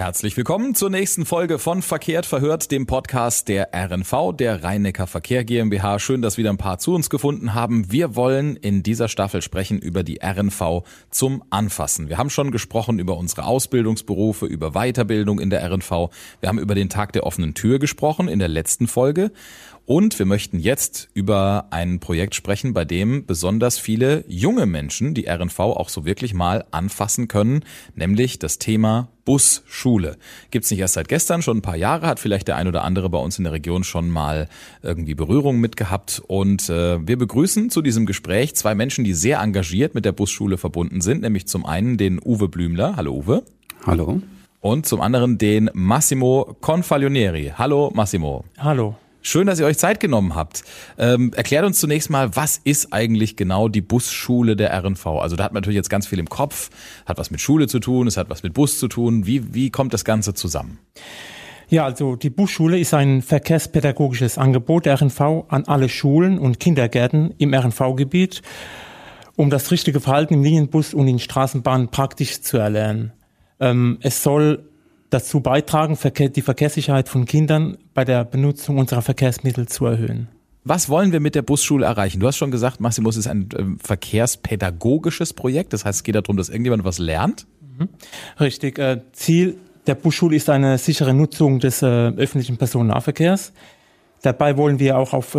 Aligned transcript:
Herzlich 0.00 0.34
willkommen 0.38 0.74
zur 0.74 0.88
nächsten 0.88 1.26
Folge 1.26 1.58
von 1.58 1.82
Verkehrt 1.82 2.24
verhört, 2.24 2.70
dem 2.70 2.86
Podcast 2.86 3.48
der 3.48 3.68
RNV, 3.74 4.34
der 4.34 4.64
Rhein-Neckar 4.64 5.06
Verkehr 5.06 5.44
GmbH. 5.44 5.98
Schön, 5.98 6.22
dass 6.22 6.38
wieder 6.38 6.48
ein 6.48 6.56
paar 6.56 6.78
zu 6.78 6.94
uns 6.94 7.10
gefunden 7.10 7.52
haben. 7.52 7.92
Wir 7.92 8.16
wollen 8.16 8.56
in 8.56 8.82
dieser 8.82 9.08
Staffel 9.08 9.42
sprechen 9.42 9.78
über 9.78 10.02
die 10.02 10.20
RNV 10.24 10.84
zum 11.10 11.44
Anfassen. 11.50 12.08
Wir 12.08 12.16
haben 12.16 12.30
schon 12.30 12.50
gesprochen 12.50 12.98
über 12.98 13.18
unsere 13.18 13.44
Ausbildungsberufe, 13.44 14.46
über 14.46 14.70
Weiterbildung 14.70 15.38
in 15.38 15.50
der 15.50 15.70
RNV. 15.70 16.08
Wir 16.40 16.48
haben 16.48 16.58
über 16.58 16.74
den 16.74 16.88
Tag 16.88 17.12
der 17.12 17.26
offenen 17.26 17.52
Tür 17.52 17.78
gesprochen 17.78 18.28
in 18.28 18.38
der 18.38 18.48
letzten 18.48 18.86
Folge. 18.86 19.30
Und 19.84 20.18
wir 20.18 20.24
möchten 20.24 20.60
jetzt 20.60 21.10
über 21.12 21.66
ein 21.72 22.00
Projekt 22.00 22.34
sprechen, 22.34 22.72
bei 22.72 22.86
dem 22.86 23.26
besonders 23.26 23.78
viele 23.78 24.24
junge 24.28 24.64
Menschen 24.64 25.12
die 25.12 25.26
RNV 25.28 25.58
auch 25.58 25.90
so 25.90 26.06
wirklich 26.06 26.32
mal 26.32 26.64
anfassen 26.70 27.28
können, 27.28 27.66
nämlich 27.94 28.38
das 28.38 28.58
Thema 28.58 29.08
Busschule. 29.30 30.16
Gibt's 30.50 30.72
nicht 30.72 30.80
erst 30.80 30.94
seit 30.94 31.06
gestern, 31.06 31.40
schon 31.40 31.58
ein 31.58 31.62
paar 31.62 31.76
Jahre, 31.76 32.08
hat 32.08 32.18
vielleicht 32.18 32.48
der 32.48 32.56
ein 32.56 32.66
oder 32.66 32.82
andere 32.82 33.08
bei 33.10 33.18
uns 33.18 33.38
in 33.38 33.44
der 33.44 33.52
Region 33.52 33.84
schon 33.84 34.10
mal 34.10 34.48
irgendwie 34.82 35.14
Berührung 35.14 35.60
mit 35.60 35.76
gehabt. 35.76 36.20
Und 36.26 36.68
äh, 36.68 37.06
wir 37.06 37.16
begrüßen 37.16 37.70
zu 37.70 37.80
diesem 37.80 38.06
Gespräch 38.06 38.56
zwei 38.56 38.74
Menschen, 38.74 39.04
die 39.04 39.14
sehr 39.14 39.38
engagiert 39.38 39.94
mit 39.94 40.04
der 40.04 40.10
Busschule 40.10 40.58
verbunden 40.58 41.00
sind, 41.00 41.22
nämlich 41.22 41.46
zum 41.46 41.64
einen 41.64 41.96
den 41.96 42.18
Uwe 42.20 42.48
Blümler. 42.48 42.96
Hallo 42.96 43.12
Uwe. 43.18 43.44
Hallo. 43.86 44.20
Und 44.60 44.86
zum 44.86 45.00
anderen 45.00 45.38
den 45.38 45.70
Massimo 45.74 46.56
Confaglionieri. 46.60 47.52
Hallo 47.56 47.92
Massimo. 47.94 48.42
Hallo. 48.58 48.96
Schön, 49.22 49.46
dass 49.46 49.60
ihr 49.60 49.66
euch 49.66 49.76
Zeit 49.76 50.00
genommen 50.00 50.34
habt. 50.34 50.64
Ähm, 50.98 51.32
erklärt 51.34 51.66
uns 51.66 51.78
zunächst 51.78 52.08
mal, 52.08 52.34
was 52.36 52.58
ist 52.64 52.92
eigentlich 52.92 53.36
genau 53.36 53.68
die 53.68 53.82
Busschule 53.82 54.56
der 54.56 54.72
RNV? 54.72 55.06
Also 55.06 55.36
da 55.36 55.44
hat 55.44 55.52
man 55.52 55.60
natürlich 55.60 55.76
jetzt 55.76 55.90
ganz 55.90 56.06
viel 56.06 56.18
im 56.18 56.28
Kopf, 56.28 56.70
hat 57.04 57.18
was 57.18 57.30
mit 57.30 57.40
Schule 57.40 57.68
zu 57.68 57.80
tun, 57.80 58.06
es 58.06 58.16
hat 58.16 58.30
was 58.30 58.42
mit 58.42 58.54
Bus 58.54 58.78
zu 58.78 58.88
tun. 58.88 59.26
Wie, 59.26 59.54
wie 59.54 59.70
kommt 59.70 59.92
das 59.92 60.04
Ganze 60.04 60.32
zusammen? 60.32 60.78
Ja, 61.68 61.84
also 61.84 62.16
die 62.16 62.30
Busschule 62.30 62.78
ist 62.78 62.94
ein 62.94 63.20
verkehrspädagogisches 63.20 64.38
Angebot 64.38 64.86
der 64.86 65.00
RNV 65.00 65.20
an 65.48 65.64
alle 65.66 65.88
Schulen 65.88 66.38
und 66.38 66.58
Kindergärten 66.58 67.34
im 67.38 67.52
RNV-Gebiet, 67.54 68.42
um 69.36 69.50
das 69.50 69.70
richtige 69.70 70.00
Verhalten 70.00 70.34
im 70.34 70.42
Linienbus 70.42 70.94
und 70.94 71.06
in 71.06 71.18
Straßenbahnen 71.18 71.88
praktisch 71.88 72.40
zu 72.40 72.56
erlernen. 72.56 73.12
Ähm, 73.60 73.98
es 74.00 74.22
soll 74.22 74.69
dazu 75.10 75.40
beitragen, 75.40 75.98
die 76.34 76.42
Verkehrssicherheit 76.42 77.08
von 77.08 77.26
Kindern 77.26 77.76
bei 77.94 78.04
der 78.04 78.24
Benutzung 78.24 78.78
unserer 78.78 79.02
Verkehrsmittel 79.02 79.68
zu 79.68 79.86
erhöhen. 79.86 80.28
Was 80.64 80.88
wollen 80.88 81.12
wir 81.12 81.20
mit 81.20 81.34
der 81.34 81.42
Busschule 81.42 81.86
erreichen? 81.86 82.20
Du 82.20 82.26
hast 82.26 82.36
schon 82.36 82.50
gesagt, 82.50 82.80
Maximus 82.80 83.16
ist 83.16 83.26
ein 83.26 83.48
äh, 83.52 83.64
verkehrspädagogisches 83.82 85.32
Projekt. 85.32 85.72
Das 85.72 85.84
heißt, 85.84 86.00
es 86.00 86.02
geht 86.04 86.14
darum, 86.14 86.36
dass 86.36 86.48
irgendjemand 86.48 86.84
was 86.84 86.98
lernt. 86.98 87.46
Mhm. 87.78 87.88
Richtig. 88.38 88.78
Äh, 88.78 89.00
Ziel 89.12 89.56
der 89.86 89.94
Busschule 89.94 90.36
ist 90.36 90.50
eine 90.50 90.76
sichere 90.76 91.14
Nutzung 91.14 91.60
des 91.60 91.82
äh, 91.82 91.86
öffentlichen 91.86 92.58
Personennahverkehrs. 92.58 93.52
Dabei 94.22 94.58
wollen 94.58 94.78
wir 94.78 94.98
auch 94.98 95.14
auf 95.14 95.34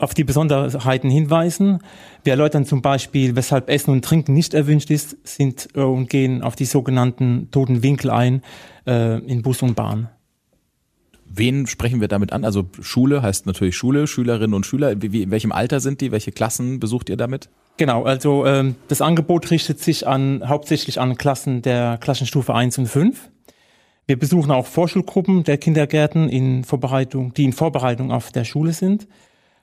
auf 0.00 0.12
die 0.12 0.24
Besonderheiten 0.24 1.08
hinweisen. 1.08 1.78
Wir 2.22 2.34
erläutern 2.34 2.66
zum 2.66 2.82
Beispiel, 2.82 3.34
weshalb 3.34 3.70
Essen 3.70 3.90
und 3.90 4.04
Trinken 4.04 4.34
nicht 4.34 4.52
erwünscht 4.52 4.90
ist, 4.90 5.16
sind 5.24 5.68
äh, 5.74 5.80
und 5.80 6.10
gehen 6.10 6.42
auf 6.42 6.54
die 6.54 6.66
sogenannten 6.66 7.50
toten 7.50 7.82
Winkel 7.82 8.10
ein 8.10 8.42
äh, 8.86 9.18
in 9.20 9.42
Bus 9.42 9.62
und 9.62 9.74
Bahn. 9.74 10.10
Wen 11.34 11.66
sprechen 11.66 12.02
wir 12.02 12.08
damit 12.08 12.30
an? 12.30 12.44
Also 12.44 12.68
Schule 12.82 13.22
heißt 13.22 13.46
natürlich 13.46 13.74
Schule, 13.74 14.06
Schülerinnen 14.06 14.52
und 14.52 14.66
Schüler. 14.66 15.00
Wie, 15.00 15.22
in 15.22 15.30
welchem 15.30 15.50
Alter 15.50 15.80
sind 15.80 16.02
die? 16.02 16.12
Welche 16.12 16.30
Klassen 16.30 16.78
besucht 16.78 17.08
ihr 17.08 17.16
damit? 17.16 17.48
Genau, 17.78 18.02
also 18.04 18.44
ähm, 18.44 18.74
das 18.88 19.00
Angebot 19.00 19.50
richtet 19.50 19.80
sich 19.80 20.06
an 20.06 20.46
hauptsächlich 20.46 21.00
an 21.00 21.16
Klassen 21.16 21.62
der 21.62 21.96
Klassenstufe 21.96 22.54
1 22.54 22.76
und 22.76 22.86
5. 22.86 23.30
Wir 24.06 24.18
besuchen 24.18 24.50
auch 24.50 24.66
Vorschulgruppen 24.66 25.44
der 25.44 25.58
Kindergärten 25.58 26.28
in 26.28 26.64
Vorbereitung, 26.64 27.34
die 27.34 27.44
in 27.44 27.52
Vorbereitung 27.52 28.10
auf 28.10 28.32
der 28.32 28.44
Schule 28.44 28.72
sind. 28.72 29.06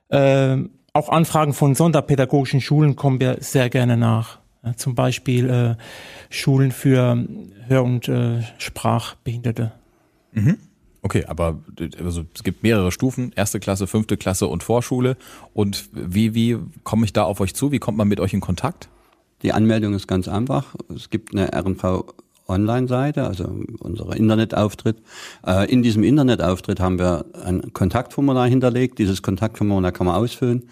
Ähm, 0.10 0.72
auch 0.94 1.10
Anfragen 1.10 1.54
von 1.54 1.76
sonderpädagogischen 1.76 2.62
Schulen 2.62 2.96
kommen 2.96 3.20
wir 3.20 3.38
sehr 3.42 3.70
gerne 3.70 3.98
nach. 3.98 4.40
Ja, 4.64 4.76
zum 4.76 4.96
Beispiel 4.96 5.50
äh, 5.50 5.76
Schulen 6.30 6.72
für 6.72 7.26
Hör- 7.68 7.84
und 7.84 8.08
äh, 8.08 8.42
Sprachbehinderte. 8.58 9.72
Mhm. 10.32 10.58
Okay, 11.02 11.26
aber 11.26 11.60
also, 11.98 12.26
es 12.36 12.44
gibt 12.44 12.64
mehrere 12.64 12.92
Stufen, 12.92 13.32
erste 13.36 13.62
Klasse, 13.62 13.88
fünfte 13.88 14.18
Klasse 14.18 14.48
und 14.48 14.64
Vorschule. 14.64 15.16
Und 15.54 15.90
wie, 15.94 16.34
wie 16.34 16.58
komme 16.84 17.06
ich 17.06 17.14
da 17.14 17.24
auf 17.24 17.40
euch 17.40 17.54
zu? 17.56 17.72
Wie 17.72 17.80
kommt 17.80 17.98
man 17.98 18.08
mit 18.08 18.20
euch 18.20 18.34
in 18.34 18.42
Kontakt? 18.42 18.90
Die 19.42 19.54
Anmeldung 19.54 19.94
ist 19.94 20.08
ganz 20.08 20.28
einfach. 20.28 20.76
Es 20.94 21.10
gibt 21.10 21.34
eine 21.34 21.54
RNV 21.54 22.04
Online-Seite, 22.50 23.26
also 23.26 23.64
unser 23.80 24.16
Internetauftritt. 24.16 24.98
Äh, 25.46 25.72
in 25.72 25.82
diesem 25.84 26.04
Internetauftritt 26.04 26.80
haben 26.80 27.00
wir 27.00 27.26
ein 27.44 27.74
Kontaktformular 27.74 28.48
hinterlegt. 28.48 29.00
Dieses 29.00 29.22
Kontaktformular 29.22 29.92
kann 29.92 30.08
man 30.08 30.16
ausfüllen 30.16 30.64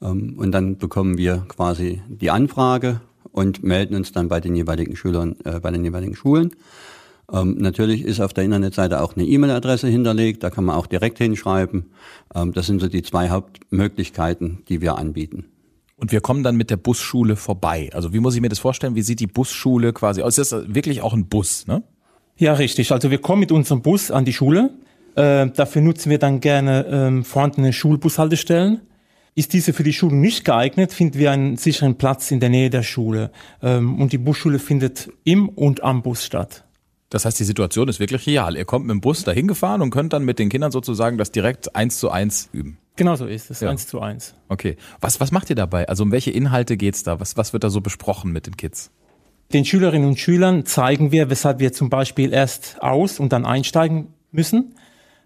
ähm, 0.00 0.34
und 0.38 0.52
dann 0.52 0.78
bekommen 0.78 1.18
wir 1.18 1.44
quasi 1.48 2.02
die 2.08 2.30
Anfrage 2.30 3.00
und 3.32 3.62
melden 3.62 3.96
uns 3.96 4.12
dann 4.12 4.28
bei 4.28 4.40
den 4.40 4.54
jeweiligen 4.54 4.96
Schülern, 4.96 5.36
äh, 5.44 5.60
bei 5.60 5.70
den 5.70 5.84
jeweiligen 5.84 6.14
Schulen. 6.14 6.52
Ähm, 7.32 7.56
natürlich 7.58 8.02
ist 8.02 8.20
auf 8.20 8.32
der 8.32 8.44
Internetseite 8.44 9.00
auch 9.00 9.16
eine 9.16 9.24
E-Mail-Adresse 9.24 9.88
hinterlegt, 9.88 10.42
da 10.42 10.50
kann 10.50 10.64
man 10.64 10.76
auch 10.76 10.86
direkt 10.86 11.18
hinschreiben. 11.18 11.86
Ähm, 12.34 12.52
das 12.52 12.66
sind 12.66 12.80
so 12.80 12.88
die 12.88 13.02
zwei 13.02 13.30
Hauptmöglichkeiten, 13.30 14.62
die 14.68 14.80
wir 14.80 14.98
anbieten. 14.98 15.46
Und 15.96 16.12
wir 16.12 16.20
kommen 16.20 16.42
dann 16.42 16.56
mit 16.56 16.70
der 16.70 16.76
Busschule 16.76 17.36
vorbei. 17.36 17.90
Also 17.92 18.12
wie 18.12 18.20
muss 18.20 18.34
ich 18.34 18.40
mir 18.40 18.48
das 18.48 18.58
vorstellen? 18.58 18.94
Wie 18.94 19.02
sieht 19.02 19.20
die 19.20 19.26
Busschule 19.26 19.92
quasi 19.92 20.22
aus? 20.22 20.38
Ist 20.38 20.52
das 20.52 20.74
wirklich 20.74 21.02
auch 21.02 21.12
ein 21.12 21.26
Bus, 21.26 21.66
ne? 21.66 21.82
Ja, 22.36 22.54
richtig. 22.54 22.90
Also 22.90 23.10
wir 23.10 23.18
kommen 23.18 23.40
mit 23.40 23.52
unserem 23.52 23.82
Bus 23.82 24.10
an 24.10 24.24
die 24.24 24.32
Schule. 24.32 24.70
Äh, 25.14 25.50
dafür 25.50 25.82
nutzen 25.82 26.10
wir 26.10 26.18
dann 26.18 26.40
gerne 26.40 26.86
ähm, 26.90 27.24
vorhandene 27.24 27.72
Schulbushaltestellen. 27.72 28.80
Ist 29.36 29.52
diese 29.52 29.72
für 29.72 29.84
die 29.84 29.92
Schule 29.92 30.16
nicht 30.16 30.44
geeignet, 30.44 30.92
finden 30.92 31.18
wir 31.18 31.30
einen 31.30 31.56
sicheren 31.56 31.96
Platz 31.96 32.30
in 32.30 32.40
der 32.40 32.50
Nähe 32.50 32.70
der 32.70 32.82
Schule. 32.82 33.30
Ähm, 33.62 34.00
und 34.00 34.12
die 34.12 34.18
Busschule 34.18 34.58
findet 34.58 35.10
im 35.24 35.48
und 35.48 35.82
am 35.84 36.02
Bus 36.02 36.24
statt. 36.24 36.64
Das 37.10 37.24
heißt, 37.24 37.38
die 37.38 37.44
Situation 37.44 37.86
ist 37.88 38.00
wirklich 38.00 38.26
real. 38.26 38.56
Ihr 38.56 38.64
kommt 38.64 38.86
mit 38.86 38.92
dem 38.92 39.00
Bus 39.00 39.22
dahin 39.22 39.46
gefahren 39.46 39.82
und 39.82 39.90
könnt 39.90 40.12
dann 40.12 40.24
mit 40.24 40.40
den 40.40 40.48
Kindern 40.48 40.72
sozusagen 40.72 41.18
das 41.18 41.30
direkt 41.30 41.76
eins 41.76 41.98
zu 41.98 42.10
eins 42.10 42.48
üben. 42.52 42.78
Genau 42.96 43.16
so 43.16 43.26
ist 43.26 43.50
es, 43.50 43.60
ja. 43.60 43.70
eins 43.70 43.88
zu 43.88 44.00
eins. 44.00 44.34
Okay. 44.48 44.76
Was, 45.00 45.18
was 45.20 45.32
macht 45.32 45.50
ihr 45.50 45.56
dabei? 45.56 45.88
Also 45.88 46.04
um 46.04 46.12
welche 46.12 46.30
Inhalte 46.30 46.76
geht's 46.76 47.02
da? 47.02 47.18
Was, 47.18 47.36
was 47.36 47.52
wird 47.52 47.64
da 47.64 47.70
so 47.70 47.80
besprochen 47.80 48.32
mit 48.32 48.46
den 48.46 48.56
Kids? 48.56 48.92
Den 49.52 49.64
Schülerinnen 49.64 50.08
und 50.08 50.18
Schülern 50.18 50.64
zeigen 50.64 51.12
wir, 51.12 51.28
weshalb 51.28 51.58
wir 51.58 51.72
zum 51.72 51.90
Beispiel 51.90 52.32
erst 52.32 52.80
aus 52.80 53.18
und 53.18 53.32
dann 53.32 53.44
einsteigen 53.44 54.08
müssen. 54.30 54.74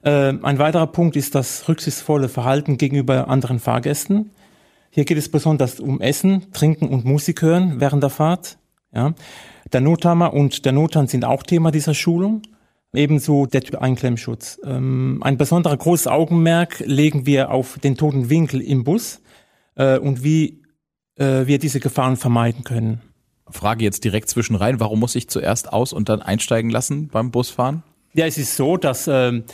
Äh, 0.02 0.32
ein 0.42 0.58
weiterer 0.58 0.86
Punkt 0.86 1.16
ist 1.16 1.34
das 1.34 1.68
rücksichtsvolle 1.68 2.28
Verhalten 2.28 2.78
gegenüber 2.78 3.28
anderen 3.28 3.58
Fahrgästen. 3.58 4.30
Hier 4.90 5.04
geht 5.04 5.18
es 5.18 5.30
besonders 5.30 5.80
um 5.80 6.00
Essen, 6.00 6.52
Trinken 6.52 6.88
und 6.88 7.04
Musik 7.04 7.42
hören 7.42 7.80
während 7.80 8.02
der 8.02 8.10
Fahrt. 8.10 8.58
Ja. 8.92 9.14
Der 9.72 9.80
Nothammer 9.80 10.32
und 10.32 10.64
der 10.64 10.72
Nothahn 10.72 11.08
sind 11.08 11.24
auch 11.24 11.42
Thema 11.42 11.70
dieser 11.70 11.94
Schulung. 11.94 12.42
Ebenso 12.94 13.46
der 13.46 13.82
Einklemmschutz. 13.82 14.60
Ähm, 14.64 15.18
ein 15.22 15.36
besonderer 15.36 15.76
großes 15.76 16.06
Augenmerk 16.06 16.82
legen 16.86 17.26
wir 17.26 17.50
auf 17.50 17.78
den 17.78 17.96
toten 17.96 18.30
Winkel 18.30 18.60
im 18.62 18.84
Bus 18.84 19.20
äh, 19.74 19.98
und 19.98 20.24
wie 20.24 20.62
äh, 21.16 21.46
wir 21.46 21.58
diese 21.58 21.80
Gefahren 21.80 22.16
vermeiden 22.16 22.64
können. 22.64 23.02
Frage 23.50 23.84
jetzt 23.84 24.04
direkt 24.04 24.28
zwischen 24.28 24.56
rein, 24.56 24.80
warum 24.80 25.00
muss 25.00 25.14
ich 25.16 25.28
zuerst 25.28 25.72
aus 25.72 25.92
und 25.92 26.08
dann 26.08 26.22
einsteigen 26.22 26.70
lassen 26.70 27.08
beim 27.08 27.30
Busfahren? 27.30 27.82
Ja, 28.14 28.26
es 28.26 28.38
ist 28.38 28.56
so, 28.56 28.76
dass 28.76 29.06
ähm, 29.06 29.44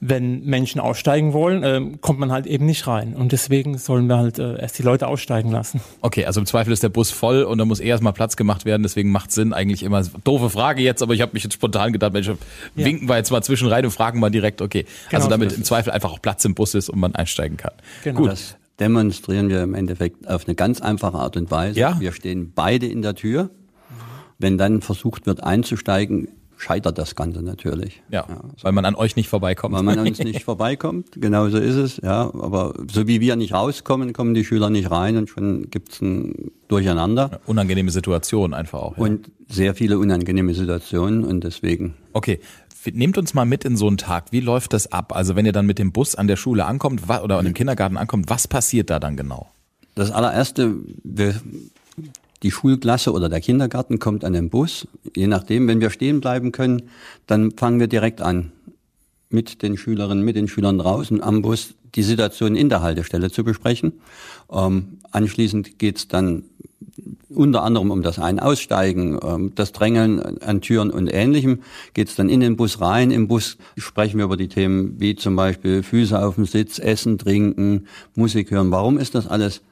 wenn 0.00 0.44
Menschen 0.44 0.80
aussteigen 0.80 1.32
wollen, 1.32 1.62
äh, 1.62 1.96
kommt 2.00 2.18
man 2.18 2.30
halt 2.30 2.46
eben 2.46 2.66
nicht 2.66 2.86
rein. 2.86 3.14
Und 3.14 3.32
deswegen 3.32 3.78
sollen 3.78 4.06
wir 4.06 4.18
halt 4.18 4.38
äh, 4.38 4.60
erst 4.60 4.78
die 4.78 4.82
Leute 4.82 5.06
aussteigen 5.06 5.50
lassen. 5.50 5.80
Okay, 6.02 6.26
also 6.26 6.40
im 6.40 6.46
Zweifel 6.46 6.72
ist 6.72 6.82
der 6.82 6.90
Bus 6.90 7.10
voll 7.10 7.42
und 7.42 7.58
da 7.58 7.64
muss 7.64 7.80
eh 7.80 7.86
erstmal 7.86 8.12
Platz 8.12 8.36
gemacht 8.36 8.64
werden. 8.64 8.82
Deswegen 8.82 9.10
macht 9.10 9.32
Sinn 9.32 9.52
eigentlich 9.52 9.82
immer. 9.82 10.02
Doofe 10.24 10.50
Frage 10.50 10.82
jetzt, 10.82 11.02
aber 11.02 11.14
ich 11.14 11.20
habe 11.22 11.32
mich 11.32 11.44
jetzt 11.44 11.54
spontan 11.54 11.92
gedacht, 11.92 12.12
Mensch, 12.12 12.26
ja. 12.26 12.34
winken 12.74 13.08
wir 13.08 13.16
jetzt 13.16 13.30
mal 13.30 13.42
zwischen 13.42 13.68
rein 13.68 13.84
und 13.84 13.92
fragen 13.92 14.20
mal 14.20 14.30
direkt, 14.30 14.60
okay. 14.60 14.84
Genau 15.08 15.20
also 15.20 15.30
damit 15.30 15.52
so 15.52 15.56
im 15.56 15.64
Zweifel 15.64 15.90
einfach 15.90 16.12
auch 16.12 16.20
Platz 16.20 16.44
im 16.44 16.54
Bus 16.54 16.74
ist 16.74 16.90
und 16.90 16.98
man 16.98 17.14
einsteigen 17.14 17.56
kann. 17.56 17.72
Genau. 18.02 18.20
Gut. 18.20 18.32
Das 18.32 18.56
demonstrieren 18.80 19.48
wir 19.48 19.62
im 19.62 19.74
Endeffekt 19.74 20.28
auf 20.28 20.46
eine 20.46 20.54
ganz 20.54 20.80
einfache 20.80 21.16
Art 21.16 21.36
und 21.36 21.50
Weise. 21.50 21.78
Ja? 21.78 21.98
Wir 22.00 22.12
stehen 22.12 22.52
beide 22.54 22.86
in 22.86 23.02
der 23.02 23.14
Tür. 23.14 23.50
Wenn 24.38 24.58
dann 24.58 24.82
versucht 24.82 25.26
wird 25.26 25.44
einzusteigen, 25.44 26.28
scheitert 26.56 26.98
das 26.98 27.14
Ganze 27.14 27.42
natürlich. 27.42 28.02
Ja, 28.10 28.26
ja 28.28 28.40
so. 28.56 28.64
weil 28.64 28.72
man 28.72 28.84
an 28.84 28.94
euch 28.94 29.16
nicht 29.16 29.28
vorbeikommt. 29.28 29.74
Weil 29.74 29.82
man 29.82 29.98
an 29.98 30.06
uns 30.06 30.18
nicht 30.18 30.44
vorbeikommt, 30.44 31.20
genau 31.20 31.48
so 31.48 31.58
ist 31.58 31.76
es, 31.76 31.96
ja. 32.02 32.22
Aber 32.34 32.74
so 32.90 33.06
wie 33.06 33.20
wir 33.20 33.36
nicht 33.36 33.52
rauskommen, 33.52 34.12
kommen 34.12 34.34
die 34.34 34.44
Schüler 34.44 34.70
nicht 34.70 34.90
rein 34.90 35.16
und 35.16 35.28
schon 35.28 35.70
gibt's 35.70 36.00
ein 36.00 36.52
Durcheinander. 36.68 37.30
Ja, 37.32 37.38
unangenehme 37.46 37.90
Situation 37.90 38.54
einfach 38.54 38.80
auch. 38.80 38.96
Ja. 38.96 39.04
Und 39.04 39.30
sehr 39.48 39.74
viele 39.74 39.98
unangenehme 39.98 40.54
Situationen 40.54 41.24
und 41.24 41.44
deswegen. 41.44 41.94
Okay, 42.12 42.40
Nehmt 42.92 43.16
uns 43.16 43.32
mal 43.32 43.46
mit 43.46 43.64
in 43.64 43.78
so 43.78 43.86
einen 43.86 43.96
Tag. 43.96 44.26
Wie 44.30 44.40
läuft 44.40 44.74
das 44.74 44.92
ab? 44.92 45.16
Also 45.16 45.36
wenn 45.36 45.46
ihr 45.46 45.52
dann 45.52 45.64
mit 45.64 45.78
dem 45.78 45.92
Bus 45.92 46.14
an 46.14 46.28
der 46.28 46.36
Schule 46.36 46.66
ankommt 46.66 47.02
oder 47.08 47.38
an 47.38 47.44
dem 47.46 47.54
Kindergarten 47.54 47.96
ankommt, 47.96 48.28
was 48.28 48.46
passiert 48.46 48.90
da 48.90 48.98
dann 48.98 49.16
genau? 49.16 49.48
Das 49.94 50.10
allererste, 50.10 50.74
wir 51.02 51.34
die 52.44 52.50
Schulklasse 52.50 53.12
oder 53.12 53.28
der 53.28 53.40
Kindergarten 53.40 53.98
kommt 53.98 54.22
an 54.22 54.34
den 54.34 54.50
Bus. 54.50 54.86
Je 55.16 55.26
nachdem, 55.26 55.66
wenn 55.66 55.80
wir 55.80 55.90
stehen 55.90 56.20
bleiben 56.20 56.52
können, 56.52 56.82
dann 57.26 57.50
fangen 57.52 57.80
wir 57.80 57.88
direkt 57.88 58.20
an, 58.20 58.52
mit 59.30 59.62
den 59.62 59.76
Schülerinnen, 59.76 60.22
mit 60.22 60.36
den 60.36 60.46
Schülern 60.46 60.78
draußen 60.78 61.22
am 61.22 61.42
Bus 61.42 61.74
die 61.94 62.02
Situation 62.02 62.54
in 62.54 62.68
der 62.68 62.82
Haltestelle 62.82 63.30
zu 63.30 63.44
besprechen. 63.44 63.94
Ähm, 64.52 64.98
anschließend 65.10 65.78
geht's 65.78 66.06
dann 66.06 66.44
unter 67.30 67.62
anderem 67.62 67.90
um 67.90 68.02
das 68.02 68.18
Ein-Aussteigen, 68.18 69.18
ähm, 69.24 69.52
das 69.54 69.72
Drängeln 69.72 70.20
an 70.42 70.60
Türen 70.60 70.90
und 70.90 71.08
Ähnlichem. 71.08 71.62
Geht's 71.94 72.14
dann 72.14 72.28
in 72.28 72.40
den 72.40 72.56
Bus 72.56 72.80
rein. 72.80 73.10
Im 73.10 73.26
Bus 73.26 73.56
sprechen 73.76 74.18
wir 74.18 74.26
über 74.26 74.36
die 74.36 74.48
Themen 74.48 75.00
wie 75.00 75.16
zum 75.16 75.34
Beispiel 75.34 75.82
Füße 75.82 76.22
auf 76.22 76.34
dem 76.34 76.44
Sitz, 76.44 76.78
Essen, 76.78 77.16
Trinken, 77.16 77.86
Musik 78.14 78.50
hören. 78.50 78.70
Warum 78.70 78.98
ist 78.98 79.14
das 79.14 79.26
alles 79.26 79.62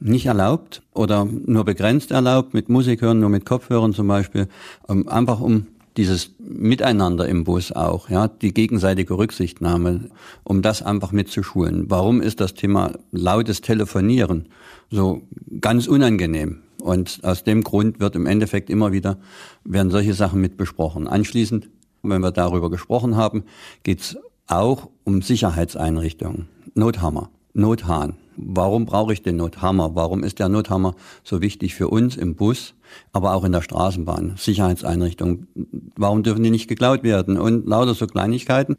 nicht 0.00 0.26
erlaubt 0.26 0.82
oder 0.92 1.24
nur 1.24 1.64
begrenzt 1.64 2.10
erlaubt 2.10 2.54
mit 2.54 2.68
Musik 2.68 3.02
hören, 3.02 3.20
nur 3.20 3.30
mit 3.30 3.44
Kopfhörern 3.44 3.94
zum 3.94 4.08
Beispiel? 4.08 4.48
Ähm, 4.88 5.08
einfach 5.08 5.40
um 5.40 5.66
dieses 5.96 6.34
Miteinander 6.38 7.26
im 7.26 7.44
Bus 7.44 7.72
auch, 7.72 8.10
ja, 8.10 8.28
die 8.28 8.52
gegenseitige 8.52 9.16
Rücksichtnahme, 9.16 10.10
um 10.44 10.62
das 10.62 10.82
einfach 10.82 11.12
mitzuschulen. 11.12 11.90
Warum 11.90 12.20
ist 12.20 12.40
das 12.40 12.54
Thema 12.54 12.92
lautes 13.12 13.62
Telefonieren 13.62 14.46
so 14.90 15.22
ganz 15.60 15.86
unangenehm? 15.86 16.58
Und 16.82 17.20
aus 17.22 17.42
dem 17.42 17.64
Grund 17.64 17.98
wird 17.98 18.14
im 18.14 18.26
Endeffekt 18.26 18.70
immer 18.70 18.92
wieder, 18.92 19.18
werden 19.64 19.90
solche 19.90 20.14
Sachen 20.14 20.40
mit 20.40 20.56
besprochen. 20.56 21.08
Anschließend, 21.08 21.68
wenn 22.02 22.22
wir 22.22 22.30
darüber 22.30 22.70
gesprochen 22.70 23.16
haben, 23.16 23.44
geht's 23.82 24.16
auch 24.46 24.90
um 25.02 25.22
Sicherheitseinrichtungen. 25.22 26.46
Nothammer, 26.74 27.30
Nothahn. 27.54 28.16
Warum 28.36 28.86
brauche 28.86 29.12
ich 29.12 29.22
den 29.22 29.36
Nothammer? 29.36 29.94
Warum 29.94 30.22
ist 30.22 30.38
der 30.38 30.48
Nothammer 30.48 30.94
so 31.24 31.40
wichtig 31.40 31.74
für 31.74 31.88
uns 31.88 32.16
im 32.16 32.34
Bus, 32.34 32.74
aber 33.12 33.34
auch 33.34 33.44
in 33.44 33.52
der 33.52 33.62
Straßenbahn? 33.62 34.34
Sicherheitseinrichtungen. 34.36 35.48
Warum 35.96 36.22
dürfen 36.22 36.42
die 36.42 36.50
nicht 36.50 36.68
geklaut 36.68 37.02
werden? 37.02 37.38
Und 37.38 37.66
lauter 37.66 37.94
so 37.94 38.06
Kleinigkeiten. 38.06 38.76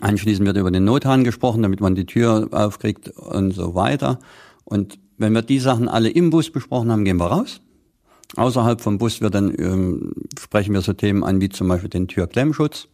Anschließend 0.00 0.46
wird 0.46 0.56
über 0.56 0.70
den 0.70 0.84
Nothahn 0.84 1.24
gesprochen, 1.24 1.62
damit 1.62 1.80
man 1.80 1.94
die 1.94 2.06
Tür 2.06 2.48
aufkriegt 2.50 3.08
und 3.10 3.52
so 3.52 3.74
weiter. 3.74 4.18
Und 4.64 4.98
wenn 5.18 5.32
wir 5.32 5.42
die 5.42 5.58
Sachen 5.58 5.88
alle 5.88 6.08
im 6.08 6.30
Bus 6.30 6.50
besprochen 6.50 6.90
haben, 6.90 7.04
gehen 7.04 7.18
wir 7.18 7.26
raus. 7.26 7.60
Außerhalb 8.36 8.80
vom 8.80 8.98
Bus 8.98 9.20
wird 9.20 9.34
dann, 9.34 9.54
ähm, 9.58 10.12
sprechen 10.38 10.74
wir 10.74 10.80
so 10.80 10.92
Themen 10.92 11.22
an 11.22 11.40
wie 11.40 11.48
zum 11.48 11.68
Beispiel 11.68 11.90
den 11.90 12.08
Türklemmschutz, 12.08 12.88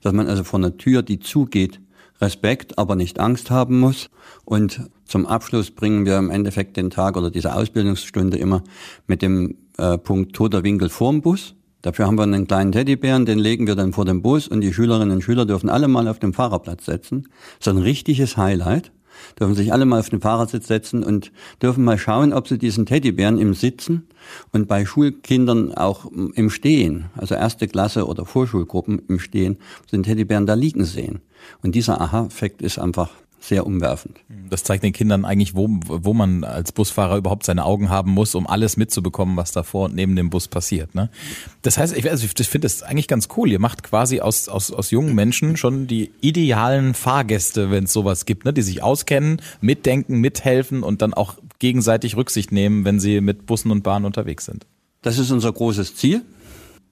dass 0.00 0.12
man 0.12 0.26
also 0.26 0.42
vor 0.42 0.58
einer 0.58 0.76
Tür, 0.76 1.02
die 1.02 1.20
zugeht, 1.20 1.80
Respekt, 2.22 2.78
aber 2.78 2.96
nicht 2.96 3.20
Angst 3.20 3.50
haben 3.50 3.80
muss. 3.80 4.08
Und 4.44 4.88
zum 5.04 5.26
Abschluss 5.26 5.70
bringen 5.70 6.06
wir 6.06 6.16
im 6.16 6.30
Endeffekt 6.30 6.76
den 6.76 6.88
Tag 6.88 7.16
oder 7.16 7.30
diese 7.30 7.54
Ausbildungsstunde 7.54 8.38
immer 8.38 8.62
mit 9.06 9.20
dem 9.20 9.56
äh, 9.76 9.98
Punkt 9.98 10.34
toter 10.34 10.62
Winkel 10.62 10.88
vorm 10.88 11.20
Bus. 11.20 11.54
Dafür 11.82 12.06
haben 12.06 12.16
wir 12.16 12.22
einen 12.22 12.46
kleinen 12.46 12.70
Teddybären, 12.70 13.26
den 13.26 13.40
legen 13.40 13.66
wir 13.66 13.74
dann 13.74 13.92
vor 13.92 14.04
dem 14.04 14.22
Bus 14.22 14.46
und 14.46 14.60
die 14.60 14.72
Schülerinnen 14.72 15.16
und 15.16 15.22
Schüler 15.22 15.44
dürfen 15.44 15.68
alle 15.68 15.88
mal 15.88 16.06
auf 16.06 16.20
dem 16.20 16.32
Fahrerplatz 16.32 16.84
setzen. 16.84 17.28
So 17.58 17.72
ein 17.72 17.78
richtiges 17.78 18.36
Highlight. 18.36 18.92
Dürfen 19.38 19.54
sich 19.54 19.72
alle 19.72 19.84
mal 19.84 20.00
auf 20.00 20.10
den 20.10 20.20
Fahrersitz 20.20 20.66
setzen 20.68 21.02
und 21.02 21.32
dürfen 21.60 21.84
mal 21.84 21.98
schauen, 21.98 22.32
ob 22.32 22.48
sie 22.48 22.58
diesen 22.58 22.86
Teddybären 22.86 23.38
im 23.38 23.54
Sitzen 23.54 24.08
und 24.52 24.68
bei 24.68 24.84
Schulkindern 24.84 25.74
auch 25.74 26.06
im 26.10 26.50
Stehen, 26.50 27.06
also 27.16 27.34
erste 27.34 27.68
Klasse 27.68 28.06
oder 28.06 28.24
Vorschulgruppen 28.24 29.02
im 29.08 29.18
Stehen, 29.18 29.58
den 29.90 30.02
Teddybären 30.02 30.46
da 30.46 30.54
liegen 30.54 30.84
sehen. 30.84 31.20
Und 31.62 31.74
dieser 31.74 32.00
Aha-Effekt 32.00 32.62
ist 32.62 32.78
einfach 32.78 33.10
sehr 33.42 33.66
umwerfend. 33.66 34.20
Das 34.48 34.62
zeigt 34.62 34.84
den 34.84 34.92
Kindern 34.92 35.24
eigentlich, 35.24 35.54
wo, 35.54 35.68
wo 35.86 36.14
man 36.14 36.44
als 36.44 36.72
Busfahrer 36.72 37.16
überhaupt 37.16 37.44
seine 37.44 37.64
Augen 37.64 37.90
haben 37.90 38.12
muss, 38.12 38.34
um 38.34 38.46
alles 38.46 38.76
mitzubekommen, 38.76 39.36
was 39.36 39.52
da 39.52 39.62
vor 39.62 39.86
und 39.86 39.94
neben 39.94 40.14
dem 40.14 40.30
Bus 40.30 40.48
passiert. 40.48 40.94
Ne? 40.94 41.10
Das 41.62 41.76
heißt, 41.76 41.96
ich, 41.96 42.08
also 42.08 42.24
ich 42.24 42.48
finde 42.48 42.66
das 42.66 42.82
eigentlich 42.82 43.08
ganz 43.08 43.28
cool. 43.36 43.50
Ihr 43.50 43.58
macht 43.58 43.82
quasi 43.82 44.20
aus, 44.20 44.48
aus, 44.48 44.70
aus 44.70 44.90
jungen 44.90 45.14
Menschen 45.14 45.56
schon 45.56 45.86
die 45.86 46.12
idealen 46.20 46.94
Fahrgäste, 46.94 47.70
wenn 47.70 47.84
es 47.84 47.92
sowas 47.92 48.26
gibt, 48.26 48.44
ne? 48.44 48.52
die 48.52 48.62
sich 48.62 48.82
auskennen, 48.82 49.42
mitdenken, 49.60 50.20
mithelfen 50.20 50.82
und 50.82 51.02
dann 51.02 51.12
auch 51.12 51.36
gegenseitig 51.58 52.16
Rücksicht 52.16 52.52
nehmen, 52.52 52.84
wenn 52.84 53.00
sie 53.00 53.20
mit 53.20 53.46
Bussen 53.46 53.70
und 53.70 53.82
Bahnen 53.82 54.04
unterwegs 54.04 54.44
sind. 54.44 54.66
Das 55.02 55.18
ist 55.18 55.32
unser 55.32 55.52
großes 55.52 55.96
Ziel. 55.96 56.22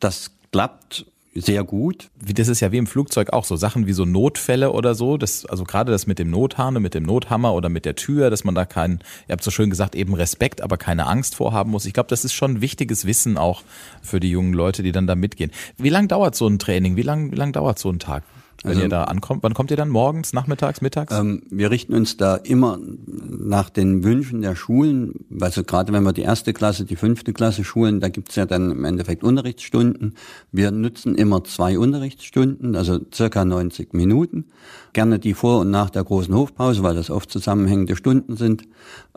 Das 0.00 0.32
klappt 0.50 1.06
sehr 1.34 1.62
gut. 1.62 2.10
Das 2.20 2.48
ist 2.48 2.60
ja 2.60 2.72
wie 2.72 2.78
im 2.78 2.88
Flugzeug 2.88 3.32
auch 3.32 3.44
so 3.44 3.54
Sachen 3.54 3.86
wie 3.86 3.92
so 3.92 4.04
Notfälle 4.04 4.72
oder 4.72 4.96
so. 4.96 5.16
Das, 5.16 5.46
also 5.46 5.64
gerade 5.64 5.92
das 5.92 6.06
mit 6.08 6.18
dem 6.18 6.30
Nothahn, 6.30 6.74
mit 6.82 6.94
dem 6.94 7.04
Nothammer 7.04 7.54
oder 7.54 7.68
mit 7.68 7.84
der 7.84 7.94
Tür, 7.94 8.30
dass 8.30 8.42
man 8.42 8.56
da 8.56 8.64
keinen, 8.64 8.98
ihr 9.28 9.32
habt 9.32 9.44
so 9.44 9.52
schön 9.52 9.70
gesagt, 9.70 9.94
eben 9.94 10.14
Respekt, 10.14 10.60
aber 10.60 10.76
keine 10.76 11.06
Angst 11.06 11.36
vorhaben 11.36 11.70
muss. 11.70 11.86
Ich 11.86 11.92
glaube, 11.92 12.08
das 12.08 12.24
ist 12.24 12.32
schon 12.32 12.60
wichtiges 12.60 13.06
Wissen 13.06 13.38
auch 13.38 13.62
für 14.02 14.18
die 14.18 14.30
jungen 14.30 14.54
Leute, 14.54 14.82
die 14.82 14.92
dann 14.92 15.06
da 15.06 15.14
mitgehen. 15.14 15.52
Wie 15.78 15.88
lang 15.88 16.08
dauert 16.08 16.34
so 16.34 16.48
ein 16.48 16.58
Training? 16.58 16.96
Wie 16.96 17.02
lang, 17.02 17.30
wie 17.30 17.36
lang 17.36 17.52
dauert 17.52 17.78
so 17.78 17.90
ein 17.90 18.00
Tag? 18.00 18.24
Wenn 18.62 18.72
also, 18.72 18.82
ihr 18.82 18.88
da 18.90 19.04
ankommt, 19.04 19.42
wann 19.42 19.54
kommt 19.54 19.70
ihr 19.70 19.76
dann 19.78 19.88
morgens, 19.88 20.34
nachmittags, 20.34 20.82
mittags? 20.82 21.14
Ähm, 21.16 21.42
wir 21.50 21.70
richten 21.70 21.94
uns 21.94 22.18
da 22.18 22.36
immer 22.36 22.78
nach 22.78 23.70
den 23.70 24.04
Wünschen 24.04 24.42
der 24.42 24.54
Schulen. 24.54 25.14
Also 25.40 25.64
gerade 25.64 25.94
wenn 25.94 26.02
wir 26.02 26.12
die 26.12 26.22
erste 26.22 26.52
Klasse, 26.52 26.84
die 26.84 26.96
fünfte 26.96 27.32
Klasse 27.32 27.64
schulen, 27.64 28.00
da 28.00 28.10
gibt's 28.10 28.36
ja 28.36 28.44
dann 28.44 28.70
im 28.70 28.84
Endeffekt 28.84 29.24
Unterrichtsstunden. 29.24 30.14
Wir 30.52 30.72
nutzen 30.72 31.14
immer 31.14 31.42
zwei 31.44 31.78
Unterrichtsstunden, 31.78 32.76
also 32.76 33.00
circa 33.14 33.46
90 33.46 33.94
Minuten. 33.94 34.44
Gerne 34.92 35.18
die 35.18 35.32
vor 35.32 35.60
und 35.60 35.70
nach 35.70 35.88
der 35.88 36.04
großen 36.04 36.34
Hofpause, 36.34 36.82
weil 36.82 36.94
das 36.94 37.08
oft 37.08 37.30
zusammenhängende 37.30 37.96
Stunden 37.96 38.36
sind. 38.36 38.64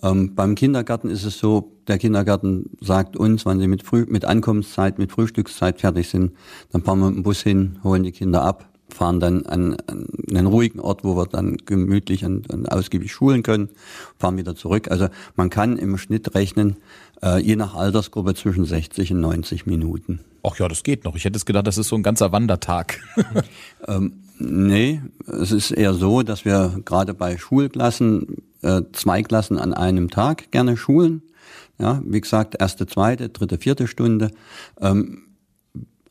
Ähm, 0.01 0.35
beim 0.35 0.55
Kindergarten 0.55 1.09
ist 1.09 1.25
es 1.25 1.37
so, 1.37 1.73
der 1.87 1.97
Kindergarten 1.97 2.69
sagt 2.79 3.17
uns, 3.17 3.45
wann 3.45 3.59
sie 3.59 3.67
mit, 3.67 3.83
Früh 3.83 4.05
mit 4.07 4.23
Ankommenszeit, 4.23 4.99
mit 4.99 5.11
Frühstückszeit 5.11 5.81
fertig 5.81 6.07
sind, 6.07 6.31
dann 6.71 6.81
fahren 6.81 6.99
wir 6.99 7.07
mit 7.07 7.17
dem 7.17 7.23
Bus 7.23 7.41
hin, 7.41 7.79
holen 7.83 8.03
die 8.03 8.13
Kinder 8.13 8.41
ab 8.41 8.69
fahren 8.93 9.19
dann 9.19 9.45
an, 9.45 9.77
an 9.87 10.07
einen 10.29 10.47
ruhigen 10.47 10.79
Ort, 10.79 11.03
wo 11.03 11.15
wir 11.15 11.25
dann 11.25 11.57
gemütlich 11.65 12.25
und, 12.25 12.51
und 12.51 12.71
ausgiebig 12.71 13.11
schulen 13.11 13.43
können, 13.43 13.69
fahren 14.17 14.37
wieder 14.37 14.55
zurück. 14.55 14.89
Also 14.89 15.07
man 15.35 15.49
kann 15.49 15.77
im 15.77 15.97
Schnitt 15.97 16.35
rechnen, 16.35 16.77
äh, 17.21 17.39
je 17.39 17.55
nach 17.55 17.75
Altersgruppe 17.75 18.35
zwischen 18.35 18.65
60 18.65 19.13
und 19.13 19.21
90 19.21 19.65
Minuten. 19.65 20.19
Ach 20.43 20.57
ja, 20.57 20.67
das 20.67 20.83
geht 20.83 21.05
noch. 21.05 21.15
Ich 21.15 21.25
hätte 21.25 21.37
es 21.37 21.45
gedacht, 21.45 21.67
das 21.67 21.77
ist 21.77 21.87
so 21.87 21.95
ein 21.95 22.03
ganzer 22.03 22.31
Wandertag. 22.31 22.99
ähm, 23.87 24.23
nee, 24.39 25.01
es 25.25 25.51
ist 25.51 25.71
eher 25.71 25.93
so, 25.93 26.21
dass 26.21 26.45
wir 26.45 26.79
gerade 26.85 27.13
bei 27.13 27.37
Schulklassen 27.37 28.43
äh, 28.61 28.81
zwei 28.91 29.23
Klassen 29.23 29.57
an 29.57 29.73
einem 29.73 30.09
Tag 30.09 30.51
gerne 30.51 30.77
schulen. 30.77 31.21
Ja, 31.79 32.01
wie 32.05 32.21
gesagt, 32.21 32.55
erste, 32.59 32.85
zweite, 32.85 33.29
dritte, 33.29 33.57
vierte 33.57 33.87
Stunde. 33.87 34.31
Ähm, 34.79 35.23